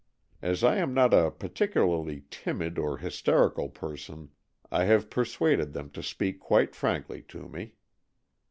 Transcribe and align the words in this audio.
As 0.41 0.63
I 0.63 0.77
am 0.77 0.95
not 0.95 1.13
a 1.13 1.29
particularly 1.29 2.23
timid 2.31 2.79
or 2.79 2.97
hysterical 2.97 3.69
person, 3.69 4.31
I 4.71 4.85
have 4.85 5.11
persuaded 5.11 5.73
them 5.73 5.91
to 5.91 6.01
speak 6.01 6.39
quite 6.39 6.73
frankly 6.73 7.21
to 7.29 7.47
me. 7.47 7.75